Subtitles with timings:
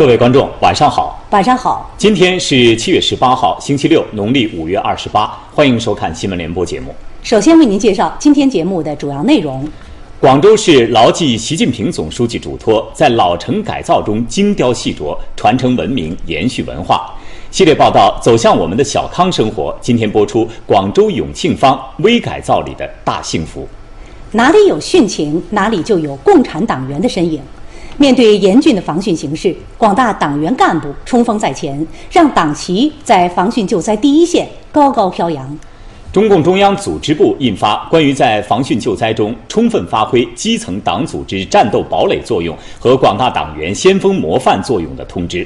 [0.00, 1.22] 各位观众，晚上好。
[1.28, 1.90] 晚上好。
[1.98, 5.38] 今天是七月十八号，星期六，农历五月二十八。
[5.54, 6.94] 欢迎收看新闻联播节目。
[7.22, 9.68] 首先为您介绍今天节目的主要内容：
[10.18, 17.12] 广州市牢记习近平总书记嘱托，在老城改造中精雕细琢，传承文明，延续文化。
[17.50, 19.76] 系列报道走向我们的小康生活。
[19.82, 23.68] 今天播出广州永庆坊微改造里的大幸福。
[24.32, 27.42] 哪里有殉情，哪里就有共产党员的身影。
[28.00, 35.58] 面对严峻的防汛形势，广大党员干部冲锋在前，让党旗在防汛救灾第一线高高飘扬。
[36.10, 45.44] 中共中央组织部印发《关于在防汛救灾中充分发挥基层党组织战斗堡垒作用和广大党员先锋模范作用的通知》。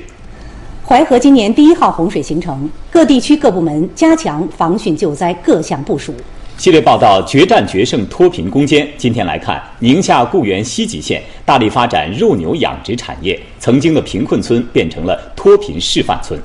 [0.86, 6.14] 淮河今年第一号洪水形成，各地区各部门加强防汛救灾各项部署。
[6.56, 8.88] 系列报道决战决胜脱贫攻坚。
[8.96, 16.40] 今天来看，宁夏固原西吉县大力发展肉牛养殖产业，曾经的贫困村变成了脱贫示范村。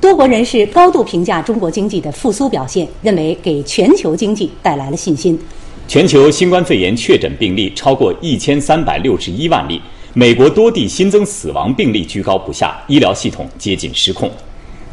[0.00, 5.38] 多国人士高度评价中国经济的复苏表现，认为给全球经济带来了信心。
[5.86, 9.80] 全球新冠肺炎确诊病例超过一千三百六十一万例，
[10.12, 14.28] 美国多地新增死亡病例居高不下，医疗系统接近失控。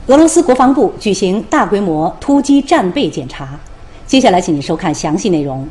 [0.05, 3.59] 俄罗斯国防部举行大规模突击战备检查。
[4.09, 5.69] 接下来，请您收看详细内容。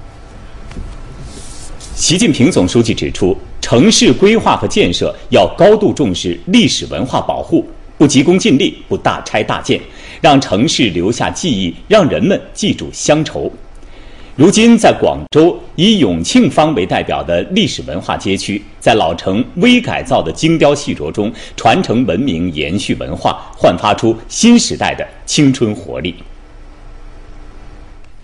[1.96, 7.66] 习近平总书记指出，城市规划和建设要高度重视历史文化保护，
[7.96, 9.80] 不急功近利，不大拆大建，
[10.20, 13.50] 让城市留下记忆，让人们记住乡愁。
[14.36, 26.14] 如今，在广州以永庆坊为代表的历史文化街区，在老城微改造的精雕细琢中，传承文明，延续文化，焕发出新时代的青春活力。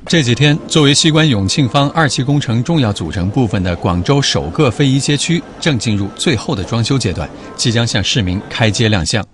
[0.06, 9.24] 这几天，作为西关永庆坊二期工程重要组成部分的广州首个非遗街区，正进入最后的装修阶段，即将向市民开街亮相。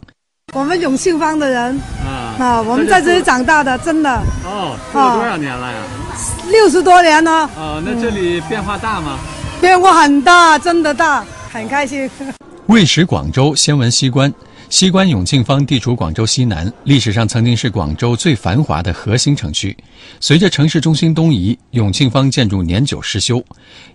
[0.54, 1.76] 我们永庆坊的人
[2.06, 4.10] 啊，啊，我们在这里长大的，真的
[4.44, 5.78] 哦，住了多少年了呀？
[6.50, 7.50] 六十多年了。
[7.56, 9.18] 哦，那这里变化大吗？
[9.60, 12.08] 变化很大，真的大，很开心。
[12.66, 14.32] 未识广州，先闻西关。
[14.70, 19.76] 西关永庆坊地处广州西南，历史上曾经是广州最繁华的核心城区。
[20.20, 23.42] 随着城市中心东移，永庆坊建筑年久失修。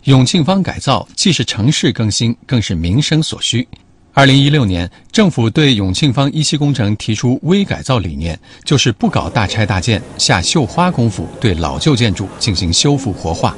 [0.03, 3.65] 永庆坊改造既是城市更新，更是民生所需。
[4.13, 13.55] 二零一六年，政府对永庆坊一期工程提出微改造理念，就是不搞大拆大建，下绣花功夫，对老旧建筑进行修复活化。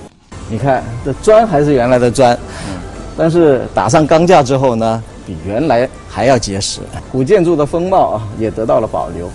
[0.52, 2.38] 你看，这砖还是原来的砖，
[3.18, 5.04] 但是打上钢架之后呢？
[5.28, 6.80] 比原来还要结实，
[7.12, 9.30] 古建筑的风貌啊也得到了保留。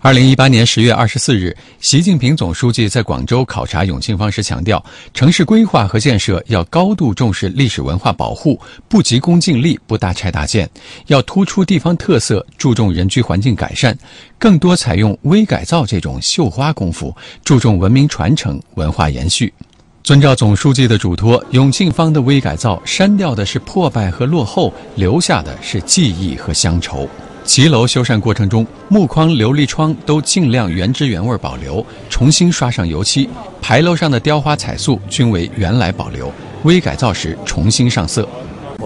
[0.00, 10.68] 二零一八年十月二十四日，习近平总书记在广州考察永庆坊时强调，城市规划和建设要高度重视历史文化保护，不急功近利，不大拆大建，
[11.06, 13.96] 要突出地方特色，注重人居环境改善，
[14.38, 17.14] 更多采用微改造这种绣花功夫，
[17.44, 19.52] 注重文明传承、文化延续。
[20.06, 27.08] 遵照总书记的嘱托，永庆坊的微改造删掉的是破败和落后，留下的是记忆和乡愁。
[27.42, 33.28] 骑楼修缮过程中，木框、琉璃窗都尽量原汁原味保留，重新刷上油漆；
[33.60, 38.28] 牌楼上的雕花彩塑均为原来保留，微改造时重新上色。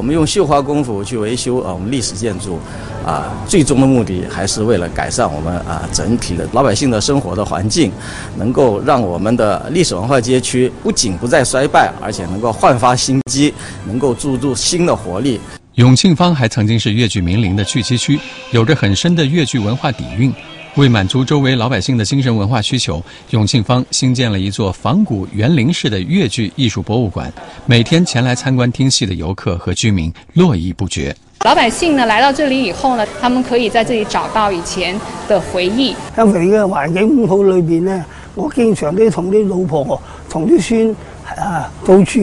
[0.00, 2.58] 我们用绣花功夫去维修啊，我们历史建筑，
[3.04, 7.92] 啊，最终的目的还是为了改善我们啊整体的老百姓的生活的环境，
[8.38, 13.52] 能够让我们的历史文化街区不仅不再衰败，而且能够焕发新机，
[13.86, 15.38] 能够注入新的活力。
[15.74, 18.18] 永庆坊还曾经是粤剧名伶的聚集区，
[18.52, 20.32] 有着很深的粤剧文化底蕴。
[20.76, 27.32] 为满足周围老百姓的精神文化需求，永庆坊新建了一座仿古园林式的粤剧艺术博物馆。
[27.66, 31.14] 每天前来参观听戏的游客和居民络绎不绝。
[31.44, 35.94] 老百姓呢来到这里以后呢，他们可以在这里找到以前的回忆。
[36.14, 38.04] 喺嘅環境好裏邊呢，
[38.36, 40.96] 我經常都同啲老婆、同啲孫
[41.36, 42.20] 啊，到處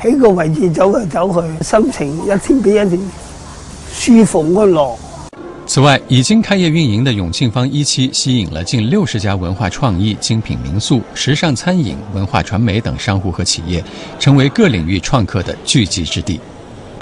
[0.00, 3.00] 喺個位置走嚟走去，心情一天比一天
[3.92, 4.94] 舒服安樂。
[5.68, 13.84] 此外，已经开业运营的永庆坊一期吸引了近六十家文化创意、精品民宿、时尚餐饮、文化传媒等商户和企业，
[14.18, 16.40] 成为各领域创客的聚集之地。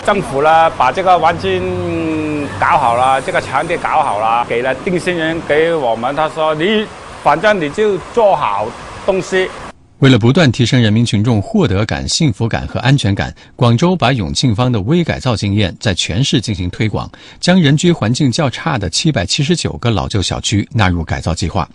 [0.05, 6.85] 政府呢，把这个环境搞好了，这个场地搞好了，给了定心人给我们，他说你
[7.23, 8.67] 反正你就做好
[9.07, 9.49] 东西。
[10.01, 17.11] 为了不断提升人民群众获得感、幸福感和安全感，广州把永庆坊的微改造经验在全市进行推广，
[17.41, 21.67] 将人居环境较差的七百七十九个老旧小区纳入改造计划。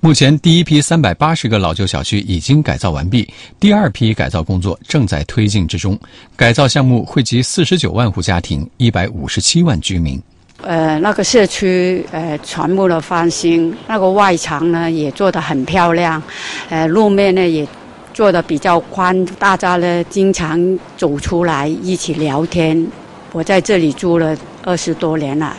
[0.00, 3.26] 目前，第一批三百八十个老旧小区已经改造完毕，
[3.58, 5.98] 第二批改造工作正在推进之中。
[6.36, 10.22] 改造项目惠及四十九万户家庭、一百五十七万居民。
[10.62, 16.22] 呃，那个社区呃全部的翻新，那个外墙呢也做得很漂亮，
[16.68, 17.66] 呃，路面呢也
[18.14, 22.86] 做得比较宽，大家呢经常走出来一起聊天。
[23.32, 25.56] 我在这里住了二十多年了，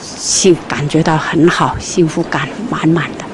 [0.00, 3.24] 幸感觉到很好，幸福感满满的。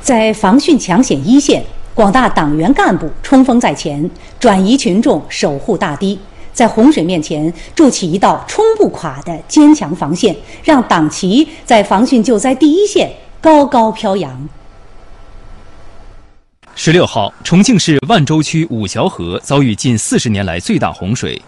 [0.00, 1.62] 在防汛抢险一线，
[1.94, 6.18] 广大党员干部冲锋在前，转移群众，守护大堤。
[6.58, 10.34] 在洪水面前筑起一道冲不垮的坚强防线，
[10.64, 13.08] 让党旗在防汛救灾第一线
[13.40, 14.48] 高高飘扬。
[16.74, 21.40] 十六号，重庆市万州区五桥河遭遇近四十年来最大洪水，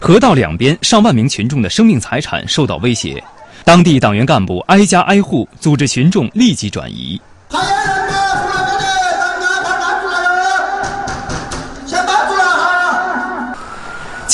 [0.00, 3.22] 河道两边上万名群众的生命财产受到威胁，
[3.64, 7.20] 当地党员干部挨家挨户组织群众立即转移。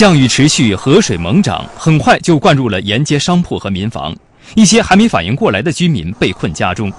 [0.03, 4.13] 降雨持续，河水猛涨，很快就灌入了沿街商铺和民房。
[4.57, 6.93] 一些还没反应过来的居民被困家中。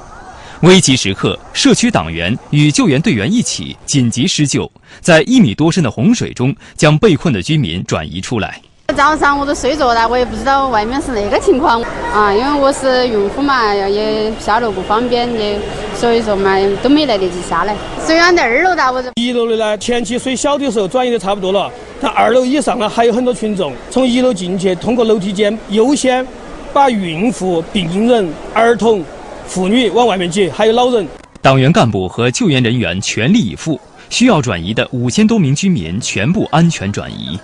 [0.62, 4.72] 危急时刻，社区党员与救援队员一起紧急施救，
[5.02, 8.62] 在一米多深的洪水中将被困的居民转移出来。
[8.96, 11.82] 早上我都睡着了，我也不知道外面是那个情况
[12.14, 15.60] 啊，因为我是孕妇嘛，也下楼不方便，也
[15.94, 17.76] 所以说嘛都没来得及下来。
[18.00, 21.70] 虽然在二楼的，我这一楼的呢，前期水小的时候转移的差不多了。
[22.04, 26.28] 那二楼以上呢，还有很多群众从一楼进去，通过楼梯间优先
[26.74, 29.02] 把孕妇、病人、儿童、
[29.48, 31.08] 妇女往外面挤，还有老人。
[31.42, 33.80] 党员干部和救援人员全力以赴，
[34.10, 37.40] 需要转移的五千多名居民全部安全转移。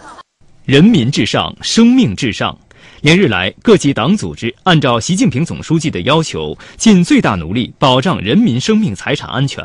[0.66, 2.54] 人民至上，生命至上。
[3.00, 9.64] 连日来，各级党组织按照习近平总书记的要求，尽最大努力保障人民生命财产安全。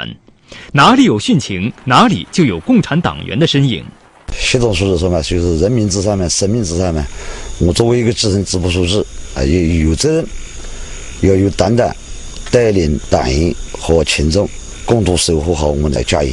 [0.70, 3.84] 哪里有汛情，哪里就有共产党员的身影。
[4.38, 7.06] 习总书记说嘛，就是人民至上嘛，生命至上嘛。
[7.58, 9.04] 我作为一个基层支部书记，
[9.34, 10.26] 啊，也有责任，
[11.20, 11.88] 要有担当，
[12.50, 14.48] 带领党员和群众
[14.84, 16.32] 共同守护好我们的家园。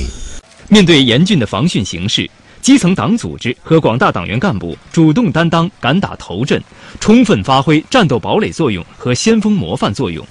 [0.67, 2.29] 面对严峻的防汛形势，
[2.61, 6.61] 基层党组织和广大党员干部主动担当、敢打头阵，
[6.99, 10.25] 充分发挥战斗堡垒作用和先锋模范作用。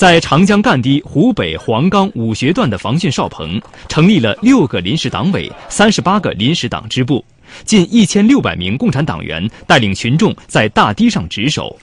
[0.00, 7.22] 在长江干堤湖北黄冈武穴段的防汛哨棚，成立了六个临时党委、三十八个临时党支部，
[7.66, 11.78] 近一千六百名共产党员带领群众在大堤上值守。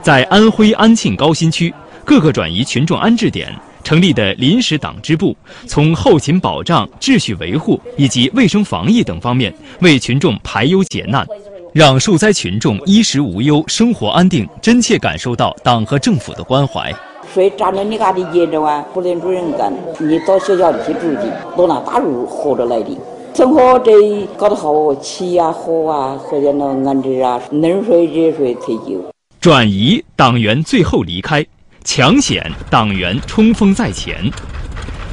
[0.00, 1.70] 在安徽安庆高新区
[2.06, 11.26] 各个转移群众安置点成立的临时党支部，从后勤保障、秩序维护以及卫生防疫等方面为群众排忧解难，
[11.74, 16.90] 让受灾群众衣食无忧、生活安定，真切感受到党和政府的关怀。
[17.32, 18.84] 谁占了你家的业着啊？
[18.92, 22.96] 不能主任干，你到学校里去住去，都拿大路活着来的。
[23.34, 23.92] 生活这
[24.36, 29.02] 搞得好，气啊、火啊，或者那安置啊，冷水、热水、退休。
[29.40, 31.44] 转移党员最后离开，
[31.84, 34.30] 抢险党员冲锋在前。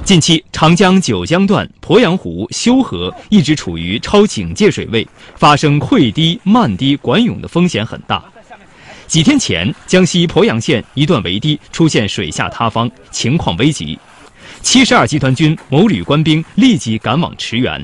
[0.03, 8.23] 近期，长江九江段鄱阳湖修河一直处于超警戒水位，发生溃堤、漫堤、管涌的风险很大。
[9.09, 13.97] 几天前，江西鄱阳县一段围堤出现水下塌方，情况危急。
[14.61, 17.83] 七十二集团军某旅官兵立即赶往驰援，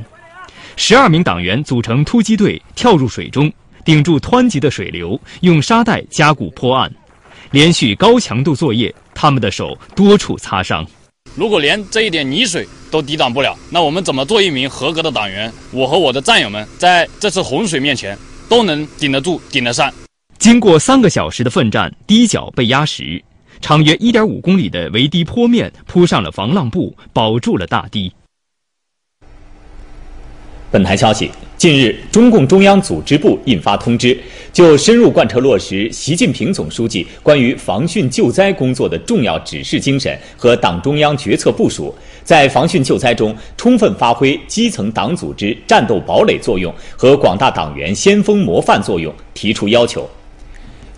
[0.75, 3.51] 十二名党员组成突击队跳入水中，
[3.83, 6.93] 顶住湍急的水流，用沙袋加固坡岸。
[7.49, 10.85] 连续高强度作业，他们的手多处擦伤。
[11.33, 15.51] 如果连这一点泥水都抵挡不了，那我们怎么做一名合格的党员？
[15.71, 18.15] 我和我的战友们在这次洪水面前
[18.47, 19.91] 都能顶得住、顶得上。
[20.37, 23.23] 经过三个小时的奋战，堤角被压实，
[23.61, 28.11] 长约一点五公里的围堤坡面铺上了防浪布，保住了大堤。
[30.69, 34.15] 本台消息：近日，中共中央组织部印发通知，
[34.51, 50.07] 就深入贯彻落实习近平总书记关于防汛救灾工作的重要指示精神和党中央决策部署，在防汛救灾中充分发挥基层党组织战斗堡垒作用和广大党员先锋模范作用，提出要求。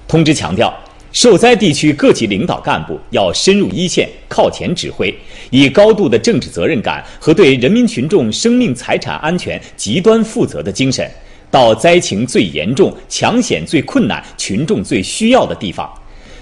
[0.07, 0.73] 通知强调，
[1.11, 5.13] 受灾地区各级领导干部要深入一线、靠前指挥，
[5.49, 11.09] 以高度的政治责任感和对人民群众生命财产安全极端负责的精神，
[11.51, 15.91] 到灾情最严重、抢险最困难、群众最需要的地方，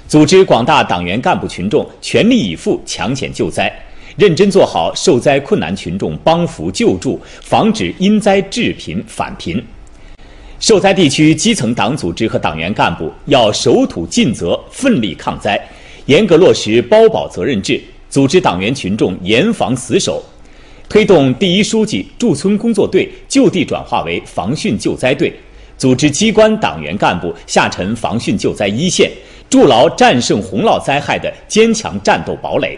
[0.08, 3.72] 组织广大党员干部群众全力以赴抢险救灾，
[4.16, 9.64] 认真做好受灾困难群众帮扶救助，防止因灾致贫返贫。
[10.66, 15.64] 受灾地区基层党组织和党员干部要守土尽责、奋力抗灾，
[16.08, 17.80] 严格落实包保责任制，
[18.10, 20.24] 组织党员群众严防死守，
[20.90, 25.32] 推动第一书记驻村工作队就地转化为防汛救灾队，
[25.78, 29.12] 组织机关党员干部下沉防汛救灾一线，
[29.48, 32.76] 筑牢战胜洪涝灾害的坚强战斗堡垒。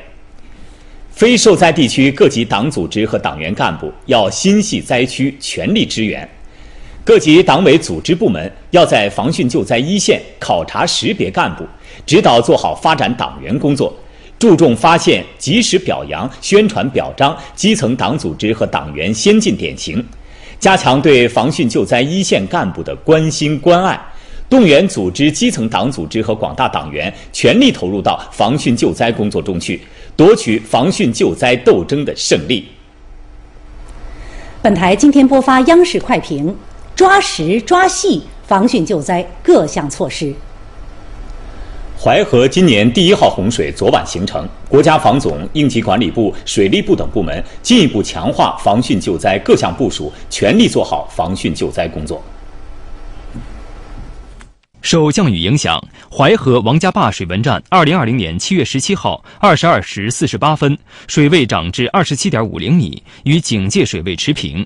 [1.10, 6.28] 非受灾地区各级党组织和党员干部要心系灾区，全力支援；
[7.08, 11.64] 各级党委组织部门要在防汛救灾一线考察识别干部，
[12.06, 13.96] 指导做好发展党员工作，
[14.38, 20.06] 注重发现、及时表扬、宣传表彰基层党组织和党员先进典型，
[20.60, 23.98] 加强对防汛救灾一线干部的关心关爱。
[24.50, 29.80] 动员组织基层党组织和广大党员全力投入到防汛救灾工作中去，
[30.18, 32.68] 夺取防汛救灾斗争的胜利。
[34.62, 36.54] 本台今天播发央视快评：
[36.98, 40.34] 抓实抓细防汛救灾各项措施。
[41.96, 52.20] 淮河今年第一号洪水昨晚形成，国家防总、应急管理部、水利部等部门进一步强化防汛救灾各项部署，全力做好防汛救灾工作。
[54.82, 55.80] 受降雨影响，
[56.12, 60.76] 淮河王家坝水文站二零二零年七月十七号二十二时四十八分
[61.06, 64.66] 水位涨至二十七点五厘米，与警戒水位持平。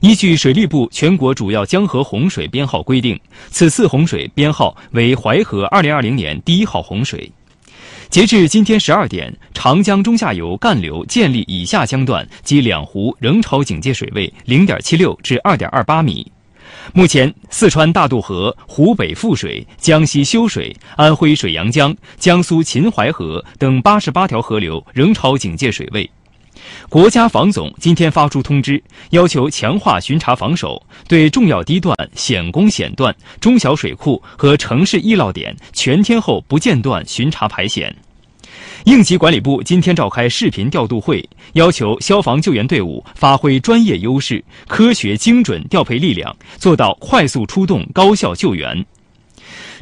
[0.00, 7.30] 依据水利部全国主要江河洪水编号规定，此次洪水编号为淮河二零二零年第一号洪水。
[8.08, 16.26] 截至今天十二点，长江中下游干流建立以下江段及两湖仍超警戒水位零点七六至二点二八米。
[16.94, 26.10] 目前，四川大渡河、湖北富水、江西修水、安徽水阳江、江苏秦淮河等八十八条河流仍超警戒水位。
[26.88, 37.94] 国家防总今天发出通知，要求强化巡查防守，对重要堤段、险工险段、中小水库和城市易涝点全天候不间断巡查排险。
[38.84, 48.84] 应急管理部今天召开视频调度会，要求消防救援队伍发挥专业优势，科学精准调配力量，做到快速出动、高效救援。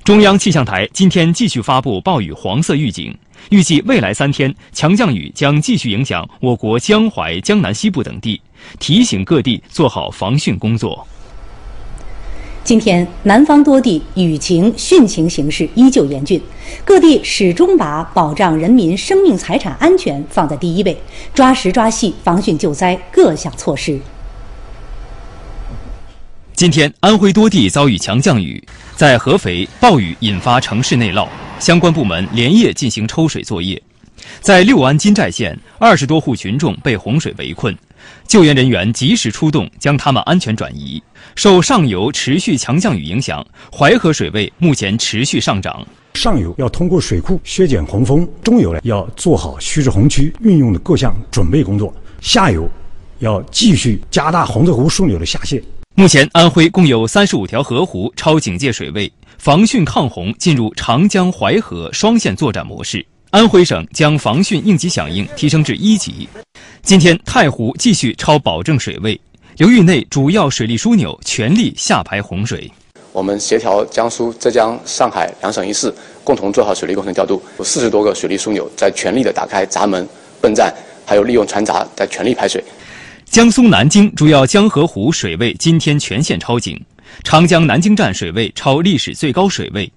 [0.05, 3.17] 中央气象台今天继续发布暴雨黄色预警，
[3.51, 8.41] 预计未来三天强降雨将继续影响我国江淮、江南西部等地，
[8.79, 11.07] 提醒各地做好防汛工作。
[12.65, 16.39] 今天，南方多地雨情、汛情形势依旧严峻，
[16.85, 20.95] 各地始终把保障人民生命财产安全放在第一位，
[21.33, 23.99] 抓实抓细防汛救灾各项措施。
[26.59, 28.61] 今天，安徽多地遭遇强降雨，
[28.97, 31.29] 在合肥，暴雨引发城市内涝，
[31.61, 33.81] 相关部门连夜进行抽水作业。
[34.41, 37.73] 在六安金寨县，二十多户群众被洪水围困，
[38.27, 41.01] 救援人员及时出动，将他们安全转移。
[41.37, 45.87] 受上游持续强降雨影响，淮河水位目前持续上涨。
[46.15, 52.69] 上游要通过水库削减洪峰，中游呢要做好蓄滞洪区运用的各项准备工作，下游
[53.21, 55.63] 要继续加大洪泽湖枢纽的下泄。
[55.99, 63.05] 目前，安徽共有三十五条河湖超警戒水位，防汛抗洪进入长江淮河双线作战模式。
[63.31, 66.29] 安徽省将防汛应急响应提升至一级。
[66.83, 69.21] 今天，太湖继续超保证水位，
[69.57, 72.71] 流域内主要水利枢纽全力下排洪水。
[73.11, 77.43] 我们协调江苏、浙江、上海两省一市，共同做好水利工程调度。
[77.59, 80.09] 有四十多个水利枢纽在全力的打开闸门、
[80.41, 80.73] 泵站，
[81.05, 82.63] 还有利用船闸在全力排水。
[83.31, 86.81] 江苏南京主要江河湖水位今天全线超警，
[87.23, 89.91] 长江南京站水位超历史最高水位。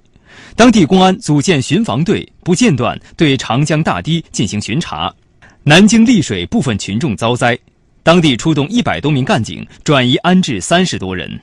[0.54, 5.12] 当地公安组建巡防队，不间断对长江大堤进行巡查。
[5.64, 7.58] 南京溧水部分群众遭灾，
[8.04, 11.40] 当地出动一百多名干警转移安置三十多人。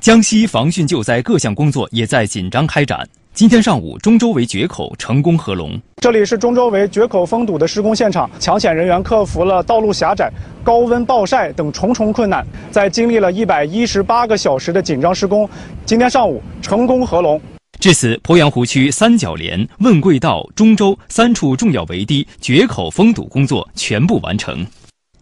[0.00, 3.08] 江西防汛救灾各项工作也在紧张开展。
[3.34, 5.76] 今天上午，中州围决口成功合龙。
[5.96, 10.30] 这里是中州围决口封堵的施工现场，抢险人员克服了道路狭窄、
[10.62, 15.50] 高温暴晒等重重困难，在经历了一百一十八个小时的紧张施工，
[15.84, 17.40] 今天上午成功合龙。
[17.80, 24.64] 至此，鄱阳湖区三角连、问贵道、中州三处重要围堤决口封堵工作全部完成。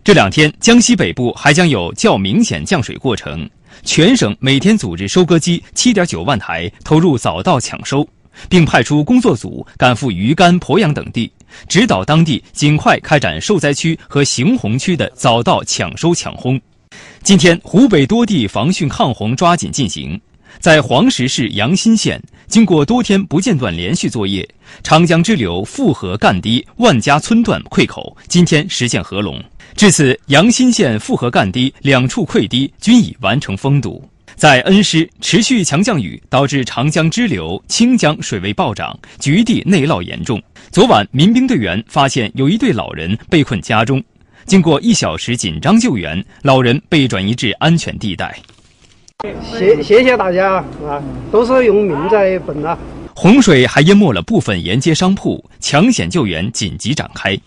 [0.05, 3.49] 这两天，江西北部还将有较明显降水过程。
[3.85, 8.07] 全省每天组织收割机七点九万台投入早稻抢收，
[8.49, 11.31] 并派出工作组赶赴余干、鄱阳等地，
[11.69, 16.61] 指导当地尽快开展受灾区和行洪区的早稻抢收抢轰。
[17.23, 20.21] 今天，湖北多地防汛抗洪抓紧进行。
[20.61, 24.49] 在黄石市阳新县，经过多天不间断连续作业，
[24.85, 29.43] 长江支流富河干堤万家村段溃口今天实现合龙。
[29.75, 34.03] 至此，阳新县富河干堤两处溃堤均已完成封堵。
[34.35, 40.41] 在恩施，持续强降雨导致长江支流清江水位暴涨，局地内涝严重。
[40.71, 44.03] 昨晚，民兵队员发现有一对老人被困家中，
[44.47, 48.37] 经过一小时紧张救援，老人被转移至安全地带。
[49.43, 50.55] 谢谢谢大家
[50.87, 52.77] 啊，都是用命在本啊。
[53.15, 57.39] 洪水还淹没了部分沿街商铺，抢险救援紧急展开。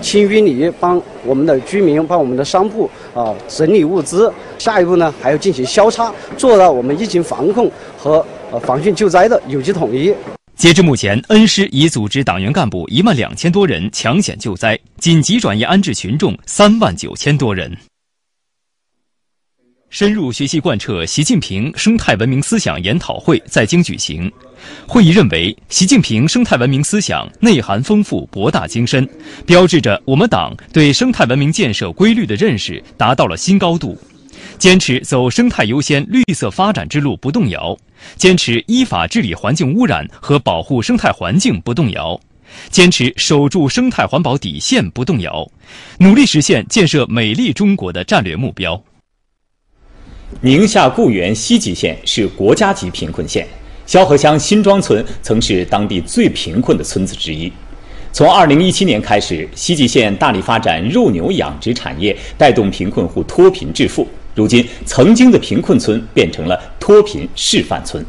[0.00, 4.32] 清淤泥帮我们的居民、帮我们的商铺啊整理物资。
[4.58, 10.14] 下一步呢，还要进行消杀，做到我们疫情防控和呃防汛救灾的有机统一。
[10.56, 17.74] 截至目前，恩施已组织党员干部一万两千多人抢险救灾，紧急转移安置群众三万九千多人。
[19.90, 24.30] 深入学习贯彻习近平生态文明思想研讨会在京举行。
[24.86, 29.06] 会议认为，习近平生态文明思想内涵丰富、博大精深，
[29.44, 33.98] 标志着我们党对生态文明建设规律的认识达到了新高度。
[34.58, 37.76] 坚持走生态优先、绿色发展之路不动摇，
[38.14, 42.18] 坚持依法治理环境污染和保护生态环境不动摇，
[42.70, 45.44] 坚持守住生态环保底线不动摇，
[45.98, 48.80] 努力实现建设美丽中国的战略目标。
[50.40, 53.46] 宁夏固原西吉县是国家级贫困县。
[53.86, 57.52] 萧河乡新庄村曾是当地最贫困的村子之一。
[58.12, 64.06] 从2017年开始，西吉县大力发展肉牛养殖产业，带动贫困户脱贫致富。
[64.34, 68.04] 如今，曾经的贫困村变成了脱贫示范村。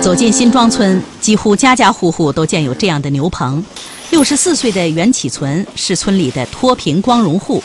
[0.00, 3.64] 走进新庄村，几乎家家户户都建有这样的牛棚。
[4.10, 7.62] 六十四岁的袁启存是村里的脱贫光荣户。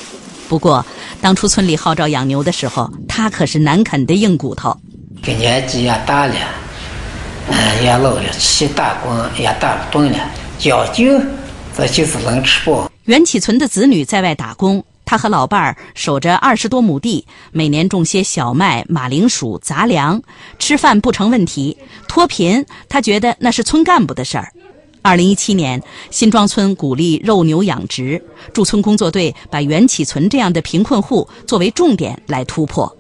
[0.47, 0.85] 不过，
[1.21, 4.75] 当初村里号召养牛的时候，他可是难啃的硬骨头。
[5.25, 6.35] 年纪也大了，
[7.49, 10.17] 嗯，也老了，去打工也打不动了，
[10.57, 11.21] 将就
[11.75, 12.89] 这就是能吃饱。
[13.05, 20.21] 袁启存的子女在外打工，他和老伴儿守着二十多亩地，每年种些小麦、马铃薯、杂粮，
[20.59, 21.77] 吃饭不成问题。
[22.07, 24.51] 脱贫，他觉得那是村干部的事儿。
[25.07, 32.93] 二零一七年，新庄村鼓励肉牛养殖，驻村工作队把袁启存这样的贫困户作为重点来突破。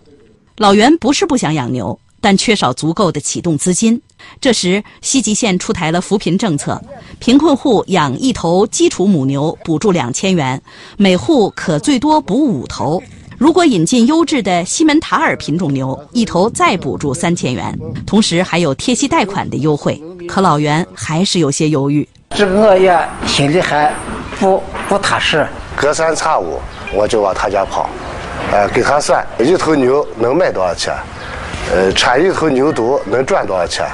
[0.55, 1.99] 老袁不是不想养牛。
[2.19, 4.01] 但缺少足够的启动资金。
[4.41, 6.81] 这时，西吉县出台了扶贫政策，
[7.19, 10.59] 贫困户养一头基础母牛，补助两千元，
[10.97, 13.01] 每户可最多补五头。
[13.37, 20.01] 如果引进优质的西门塔尔品种牛，一头再补助三千元，同时还有贴息贷款的优惠。
[20.27, 22.07] 可老袁还是有些犹豫。
[22.31, 23.93] 这个我也心里还
[24.39, 25.47] 不不踏实。
[25.75, 26.59] 隔三差五
[26.91, 27.87] 我就往他家跑，
[28.51, 30.91] 呃，给他算一头牛能卖多少钱。
[31.71, 33.85] 呃，产一头牛犊能赚多少钱？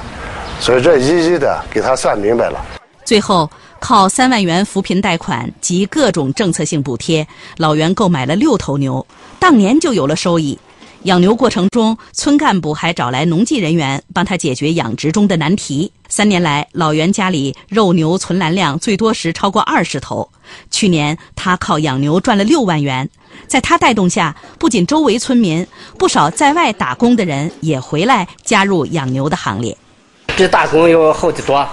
[0.62, 2.64] 所以这一一的给他算明白了。
[3.04, 3.50] 最后
[3.82, 7.28] 靠三万元扶贫贷款及各种政策性补贴，
[7.58, 9.06] 老袁购买了六头牛，
[9.44, 10.58] 当年就有了收益。
[11.02, 15.92] 养牛过程中，村干部还找来农技人员帮他解决养殖中的难题。
[16.08, 20.30] 三年来，老袁家里肉牛存栏量最多时超过二十头。
[20.72, 23.10] 去年他靠养牛赚了六万元。
[23.46, 29.76] 在他带动下，不仅周围村民，不少在外打工的人也回来加入养牛的行列。
[30.38, 31.68] 比打工要好得多，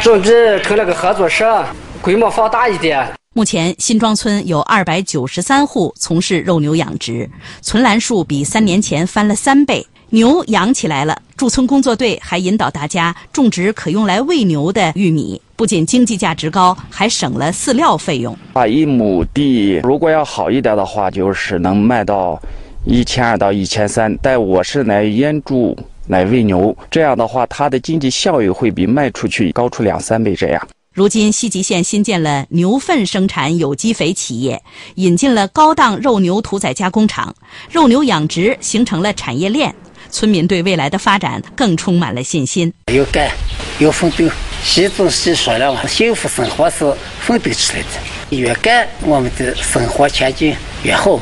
[0.00, 1.66] 总之成了个合作社，
[2.00, 3.12] 规模放大一点。
[3.32, 7.30] 目前新庄村有二百九十三户从事肉牛养殖，
[7.62, 11.16] 存栏数比三年前翻了三倍，牛养起来了。
[11.36, 18.36] 驻村工作队还引导大家种植可用来喂牛的玉米，不仅经济价值高，还省了饲料费用。
[18.52, 22.36] 啊，一亩地如果要好一点的话，就是能卖到
[22.84, 24.12] 一千二到一千三。
[24.20, 30.68] 但我是来腌猪、来喂牛，这样的话，它的经济效益会比卖出去高出两三倍这样。
[30.92, 34.60] 如今，西吉县新建了牛粪生产有机肥企业，
[34.96, 37.32] 引进了高档肉牛屠宰加工厂，
[37.70, 39.72] 肉牛养殖形成了产业链，
[40.10, 42.72] 村民对未来的发展更充满了信心。
[42.92, 43.30] 有干，
[43.78, 44.28] 有奋斗。
[44.64, 46.78] 习主席说了嘛，幸福生活是
[47.20, 51.20] 奋斗出来的，越干我们的生活前景越好。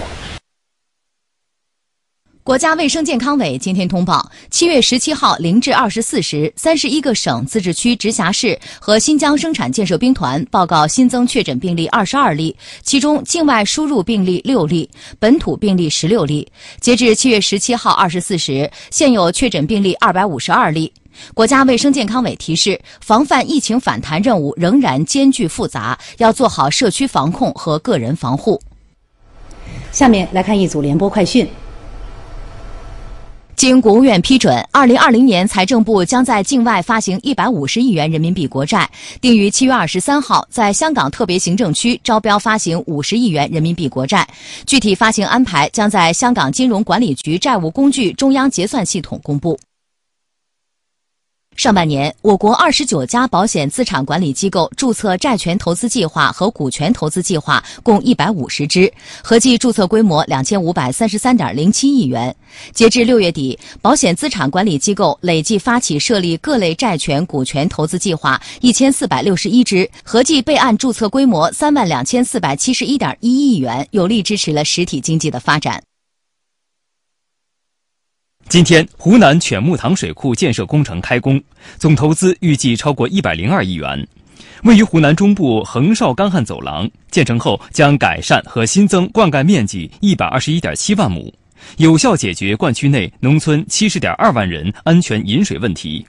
[2.48, 16.50] 国家卫生健康委今天通报：七月十七号零至二十四时，三十一个省、自治区、直辖市和新疆生产建设兵团报告新增确诊病例二十二例，其中境外输入病例六例，本土病例十六例。
[16.80, 20.90] 截至七月十七号二十四时，现有确诊病例二百五十二例。
[21.34, 28.58] 国家卫生健康委提示：防范疫情反弹任务仍然艰巨复杂，要做好社区防控和个人防护。
[29.92, 31.46] 下面来看一组联播快讯。
[33.58, 38.88] 经国务院批准，二零二零年财政部将在境外发行一百五十亿元人民币国债，
[39.20, 44.24] 定于七月二十三号在香港特别行政区招标发行五十亿元人民币国债。
[44.64, 49.58] 具体发行安排将在香港金融管理局债务工具中央结算系统公布。
[51.58, 58.90] 上半年，我国二十九家保险资产管理机构注册债权投资计划和股权投资计划共一百五十只，
[59.24, 62.32] 合计注册规模两千五百三十三点零七亿元。
[62.72, 75.82] 截至六月底，保险资产管理机构累计发起设立各类债权、股权投资计划一千四百六十一只，合计备案注册规模三万两千四百七十一点一亿元，有力支持了实体经济的发展。
[78.48, 81.38] 今天，湖南犬牧塘水库建设工程开工，
[81.76, 84.08] 总投资预计超过一百零二亿元。
[84.62, 91.30] 位于湖南中部横绍干旱走廊，建成后将改善和新增灌溉面积一百二十一点七万亩，
[91.76, 96.06] 有效解决灌区内农村七十点二万人安全饮水问题。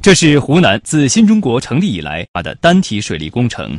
[0.00, 3.78] 这是湖南自新中国成立以来的单体水利工程。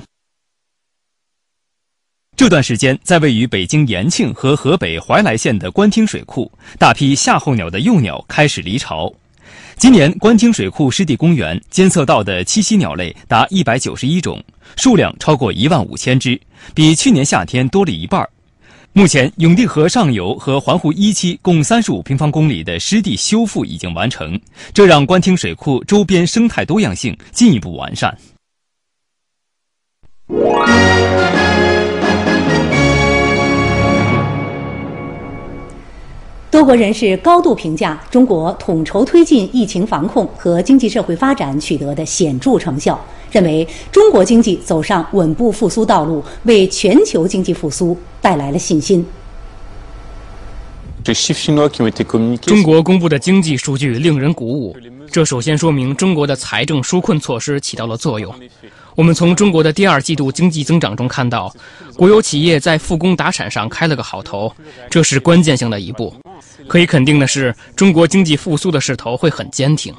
[2.38, 9.12] 这段时间，在位于北京延庆和河北怀来县的官厅水库，大批夏候鸟的幼鸟开始离巢。
[9.76, 14.40] 今年，官厅水库湿地公园监测到的栖息鸟类达一百九十一种，
[14.76, 16.40] 数量超过一万五千只，
[16.76, 18.24] 比去年夏天多了一半。
[18.94, 24.40] 目前，永定河上游和环湖一期共三十五平方公里的湿地修复已经完成，
[24.76, 28.16] 这让官厅水库周边生态多样性进一步完善。
[36.58, 43.00] 多国人士高度评价中国统筹推进疫情防控和经济社会发展取得的显著成效，
[43.32, 49.06] 认为中国经济走上稳步复苏道路，为全球经济复苏带来了信心。
[52.42, 54.76] 中国公布的经济数据令人鼓舞，
[55.12, 58.34] 这首先说明中国的财政纾困措施起到了作用。
[58.98, 61.54] 我们从中国的第二季度经济增长中看到，
[61.96, 64.52] 国有企业在复工达产上开了个好头，
[64.90, 66.12] 这是关键性的一步。
[66.68, 69.94] 可以肯定的是，中国经济复苏的势头会很坚挺。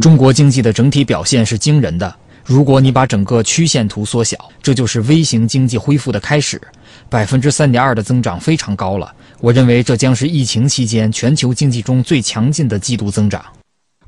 [0.00, 2.12] 中国经济的整体表现是惊人的。
[2.44, 6.60] 如果你把整个曲线图缩小，这就是微型经济恢复的开始，
[7.08, 9.14] 百分之三点二的增长非常高了。
[9.38, 13.40] 我认为这将是疫情期间全球经济中最强劲的季度增长。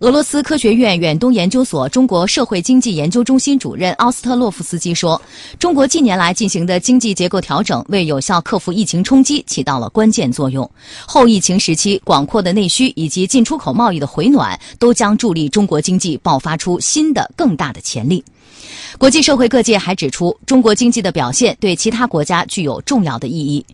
[0.01, 5.21] 俄罗斯科学院远东研究所中国社会经济研究中心主任奥斯特洛夫斯基说
[5.59, 10.71] ：“中国近年来进行的经济结构调整，为有效克服疫情冲击起到了关键作用。
[11.07, 18.23] 后疫情时期广阔的内需以及进出口贸易的回暖，都将助力中国经济爆发出新的更大的潜力。”
[18.99, 23.65] 国际社会各界还指出，中国经济的表现对其他国家具有重要的意义。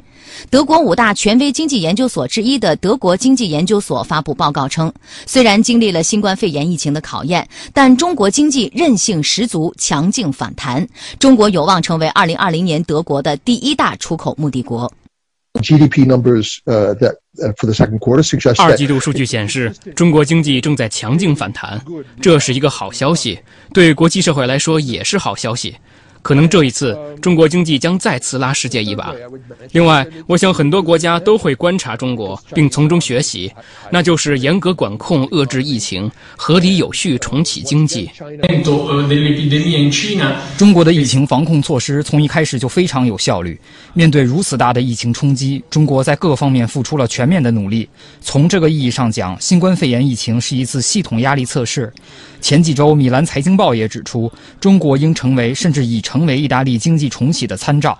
[0.51, 4.93] 德国五大权威经济研究所之一的德国经济研究所发布报告称，
[5.27, 10.87] 虽然经历了新冠肺炎疫情的考验，但中国经济韧性十足，强劲反弹。
[11.19, 14.93] 中国有望成为2020年德国的第一大出口目的国。
[15.61, 17.15] GDP numbers that
[17.57, 21.81] for the second quarter suggest 二季度数据显示，中国经济正在强劲反弹，
[22.23, 23.39] 这是一个好消息，
[23.73, 25.77] 对国际社会来说也是好消息。
[26.23, 29.13] 可能这一次中国经济将再次拉世界一把。
[29.73, 33.53] 另外，我想很多国家都会观察中国，并从中学习，
[33.91, 38.11] 那就是严格管控、遏制疫情，合理有序重启经济。
[40.57, 43.61] 中国的疫情防控措施从一开始就非常有效率。
[43.93, 47.89] 面对如此大的疫情冲击，中国在各方面付出了全面的努力。
[48.21, 51.93] 从这个意义上讲，新冠肺炎疫情是一次系统压力测试。
[52.43, 57.97] 前几周，米兰财经报也指出，中国应成为甚至已成为意大利经济重启的参照。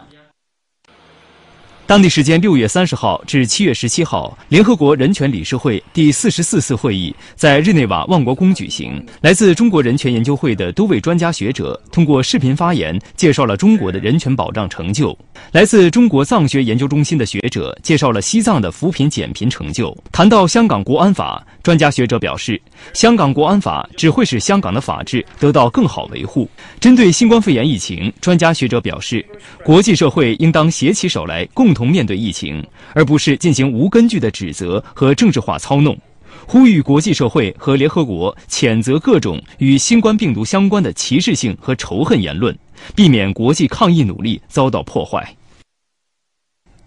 [1.85, 9.05] 当地时间六月三十号至七月十七号，联合国人权理事会第四十四次会议在日内瓦万国宫举行。
[9.21, 15.17] 来自中国人权研究会的多位专家学者通过视频发言，介绍了中国的人权保障成就。
[15.51, 19.95] 来自中国藏学研究中心的学者介绍了西藏的扶贫减贫成就。
[20.13, 22.61] 谈到香港国安法，专家学者表示，
[22.95, 26.49] 香港国安法只会使香港的法治得到更好维护。
[26.81, 29.25] 针对新冠肺炎疫情，专家学者表示，
[29.65, 32.65] 国际社会应当携起手来，共同同面对疫情，
[32.95, 35.99] 而不是进行无根据的指责和政治化操弄。
[36.47, 42.57] 呼吁国际社会和联合国谴责各种与新冠病毒相关的歧视性和仇恨言论，
[42.95, 45.37] 避免国际抗疫努力遭到破坏。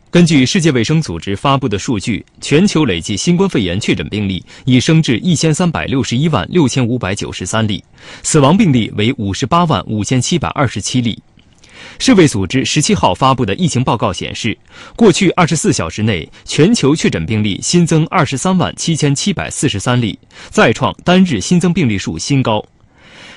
[0.09, 7.83] 根据世界卫生组织发布的数据，全球累计新冠肺炎确诊病例已升至一千三百六十一万六千五百九十三例，
[8.23, 11.21] 死亡病例为五十八万五千七百二十七例。
[11.99, 14.57] 世卫组织十七号发布的疫情报告显示，
[14.95, 20.17] 过去二十四小时内，全球确诊病例新增二十三万七千七百四十三例，
[20.49, 22.63] 再创单日新增病例数新高。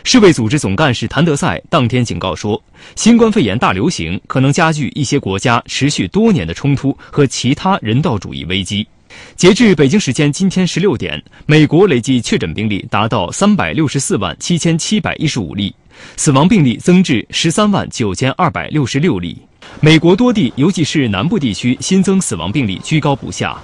[0.04, 2.62] 世卫组织总干事谭德赛当天警告说，
[2.94, 8.86] 新冠肺炎大流行可能加剧一些国家持续多年的冲突和其他人道主义危机。
[9.34, 15.74] 截至北京时间今天十六点，美国累计确诊病例达到三百六十四万七千七百一十五例，
[16.16, 19.36] 死亡病例增至十三万九千二百六十六例。
[19.80, 23.56] 美国多地，尤其是南部地区，新增死亡病例居高不下，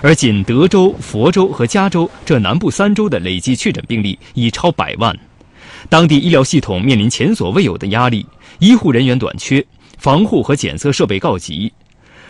[0.00, 5.16] 而仅德州、佛州和加州这南部三州的累计确诊病例已超百万。
[5.88, 8.26] 当地医疗系统面临前所未有的压力，
[8.58, 9.64] 医护人员短缺，
[9.98, 11.72] 防护和检测设备告急。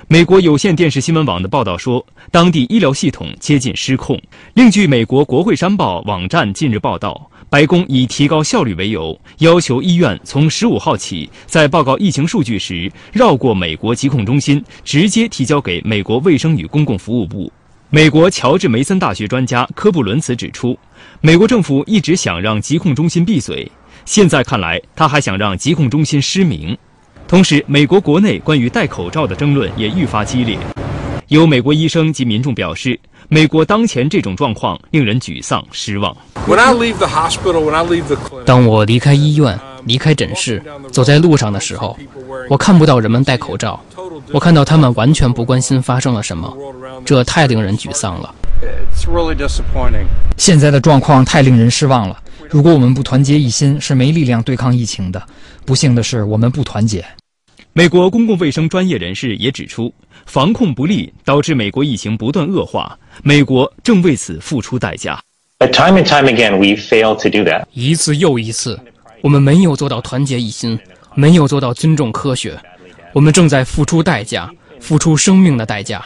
[0.08, 4.20] 美国有线电视新闻网的报道说，当地医疗系统接近失控。
[4.54, 17.52] 另据美国国会山报网站近日报道，白宫以提高效率为由，要求医院从十五号起在报告疫情数据时绕过美国疾控中心，直接提交给美国卫生与公共服务部。
[17.90, 20.78] 美国乔治梅森大学专家科布伦茨指出，
[21.20, 23.68] 美国政府一直想让疾控中心闭嘴，
[24.04, 26.78] 现在看来，他还想让疾控中心失明。
[27.26, 30.56] 同时，美国国内关于戴口罩的争论也愈发激烈。
[31.26, 32.98] 有美国医生及民众表示，
[33.32, 36.16] 美国当前这种状况令人沮丧、失望。
[38.44, 41.96] 当我离开医院、离开诊室，走在路上的时候，
[42.48, 43.80] 我看不到人们戴口罩，
[44.32, 46.52] 我看到他们完全不关心发生了什么，
[47.04, 48.34] 这太令人沮丧了。
[50.36, 52.18] 现在的状况太令人失望了。
[52.50, 55.22] 如果我们不团结一心，是没力量对抗疫情的。
[55.64, 57.04] 不幸的是，我们不团结。
[57.72, 59.94] 美国公共卫生专业人士也指出，
[60.26, 65.22] 防控不力导致美国疫情不断恶化，美国正为此付出代价。
[65.60, 67.64] Time and time again, we fail to do that.
[67.72, 68.78] 一次又一次，
[69.22, 70.76] 我们没有做到团结一心，
[71.14, 72.58] 没有做到尊重科学，
[73.12, 76.04] 我们正在付出代价，付出生命的代价。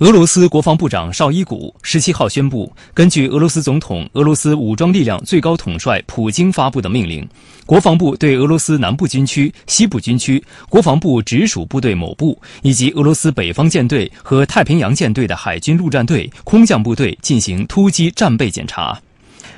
[0.00, 7.26] 俄罗斯国防部长绍伊古十七号宣布，根据俄罗斯总统、俄罗斯武装力量最高统帅普京发布的命令，
[7.64, 19.00] 国防部对俄罗斯南部军区、西部军区、国防部直属部队某部以及俄罗斯北方舰队和太平洋舰队的海军陆战队、空降部队进行突击战备检查。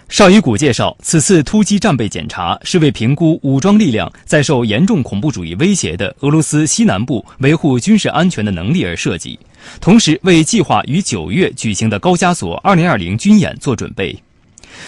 [0.09, 9.38] 绍伊古介绍，此次突击战备检查是为评估武装力量在受严重恐怖主义威胁的俄罗斯西南部维护军事安全的能力而设计，
[9.81, 14.16] 同时为计划于九月举行的高加索2020军演做准备。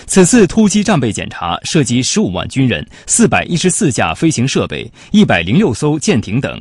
[0.07, 6.61] 此次突击战备检查涉及15万军人、414架飞行设备、106艘舰艇等，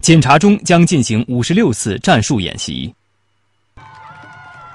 [0.00, 2.92] 检查中将进行56次战术演习。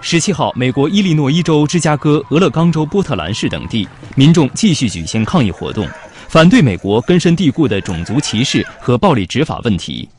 [0.02, 5.88] 十七号，美国伊利诺伊州芝加哥、俄勒冈州波特兰市等地民众继续举行抗议活动，
[6.28, 10.10] 反对美国根深蒂固的种族歧视和暴力执法问题。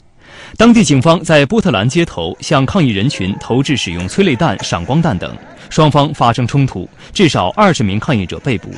[0.56, 5.36] 当地警方在波特兰街头向抗议人群投掷使用催泪弹、闪光弹等，
[5.68, 8.70] 双方发生冲突，至少二十名抗议者被捕。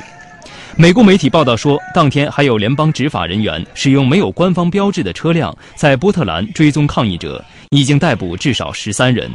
[0.75, 9.29] 美国媒体报道说，当天还有联邦执法人员使用没有官方标志的车辆在波特兰追踪抗议者，已经逮捕至少十三人。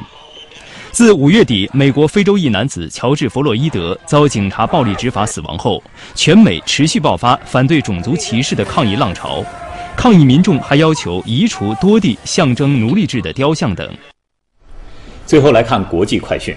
[0.93, 5.83] 自五月底，美国非洲裔男子乔治·弗洛伊德遭警察暴力执法死亡后，
[6.15, 9.45] 全美持续爆发反对种族歧视的抗议浪潮。
[9.97, 13.89] 抗议民众还要求移除多地象征奴隶制的雕像等。
[15.27, 16.55] 最后来看国际快讯。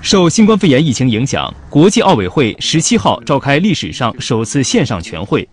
[0.00, 5.46] 受新冠肺炎疫情影响，国际奥委会十七号召开历史上首次线上全会。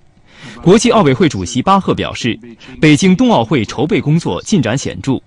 [0.62, 2.40] 国际奥委会主席巴赫表示，
[2.80, 5.20] 北京冬奥会筹备工作进展显著。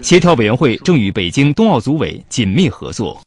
[0.00, 3.20] 协调委员会正与北京冬奥组委紧密合作。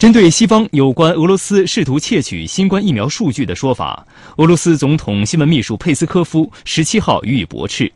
[0.00, 4.02] 针对西方有关俄罗斯试图窃取新冠疫苗数据的说法，
[4.38, 7.92] 俄罗斯总统新闻秘书佩斯科夫十七号予以驳斥。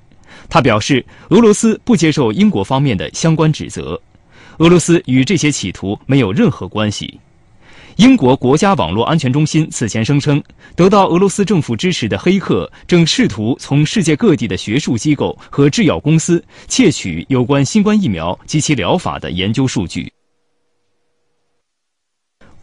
[0.51, 3.99] 他表示，俄罗斯不接受英国方面的相关指责，
[4.59, 7.19] 俄罗斯与这些企图没有任何关系。
[7.97, 10.43] 英国国家网络安全中心此前声称，
[10.77, 20.13] 得到俄罗斯政府支持的黑客正试图从世界各地的学术机构和制药公司窃取有关新冠疫苗及其疗法的研究数据。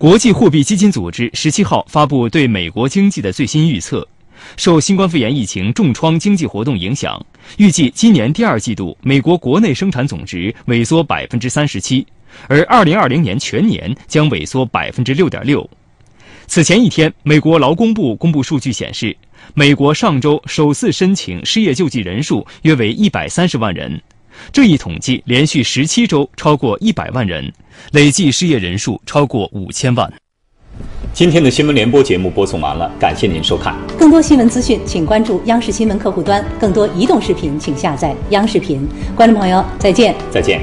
[0.01, 4.07] 国际货币基金组织十七号发布对美国经济的最新预测，
[4.57, 7.23] 受新冠肺炎疫情重创经济活动影响，
[7.57, 12.03] 预计今年第二季度美国国内生产总值萎缩百分之三十七。
[12.47, 15.67] 而2020年全年将萎缩6.6%。
[16.47, 19.15] 此前一天，美国劳工部公布数据显示，
[19.53, 24.01] 美国上周首次申请失业救济人数约为130万人，
[24.51, 27.51] 这一统计连续十七周超过一百万人，
[27.91, 30.11] 累计失业人数超过5000万。
[31.13, 33.75] 今天的新闻联播节目播送完了，感谢您收看。
[33.99, 38.87] 更多新闻资讯，请关注央视新闻客户端；更多移动视频，请下载央视频。
[39.15, 40.15] 观众朋友，再见。
[40.31, 40.61] 再见。